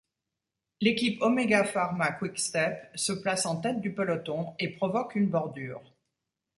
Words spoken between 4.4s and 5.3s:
et provoque une